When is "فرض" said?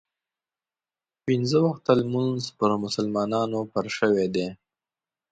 3.71-3.91